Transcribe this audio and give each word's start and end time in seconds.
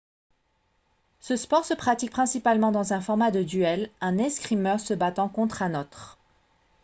ce 1.19 1.35
sport 1.35 1.63
se 1.63 1.75
pratique 1.75 2.09
principalement 2.09 2.71
dans 2.71 2.91
un 2.93 3.01
format 3.01 3.29
de 3.29 3.43
duel 3.43 3.91
un 4.01 4.17
escrimeur 4.17 4.79
se 4.79 4.95
battant 4.95 5.29
contre 5.29 5.61
un 5.61 5.79
autre 5.79 6.17